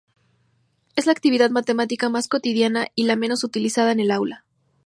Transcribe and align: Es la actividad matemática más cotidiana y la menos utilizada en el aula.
Es 0.95 1.05
la 1.05 1.11
actividad 1.11 1.51
matemática 1.51 2.09
más 2.09 2.27
cotidiana 2.27 2.87
y 2.95 3.03
la 3.03 3.15
menos 3.15 3.43
utilizada 3.43 3.91
en 3.91 3.99
el 3.99 4.09
aula. 4.09 4.45